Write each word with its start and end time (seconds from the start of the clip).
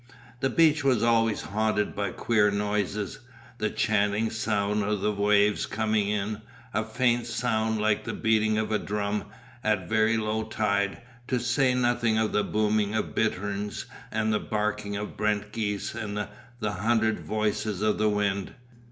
The 0.39 0.49
beach 0.49 0.83
was 0.83 1.03
always 1.03 1.43
haunted 1.43 1.95
by 1.95 2.09
queer 2.09 2.49
noises; 2.49 3.19
the 3.59 3.69
chanting 3.69 4.31
sound 4.31 4.81
of 4.83 5.01
the 5.01 5.11
waves 5.11 5.67
coming 5.67 6.09
in, 6.09 6.41
a 6.73 6.83
faint 6.83 7.27
sound 7.27 7.79
like 7.79 8.03
the 8.03 8.13
beating 8.15 8.57
of 8.57 8.71
a 8.71 8.79
drum 8.79 9.25
at 9.63 9.87
very 9.87 10.17
low 10.17 10.41
tide, 10.45 11.03
to 11.27 11.39
say 11.39 11.75
nothing 11.75 12.17
of 12.17 12.31
the 12.31 12.43
booming 12.43 12.95
of 12.95 13.13
bitterns 13.13 13.85
and 14.09 14.33
the 14.33 14.39
barking 14.39 14.95
of 14.95 15.15
brent 15.15 15.51
geese 15.51 15.93
and 15.93 16.27
the 16.59 16.71
hundred 16.71 17.19
voices 17.19 17.83
of 17.83 17.99
the 17.99 18.09
wind. 18.09 18.55